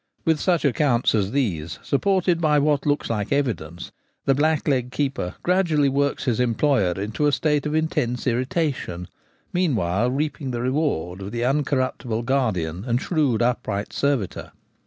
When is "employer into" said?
6.39-7.27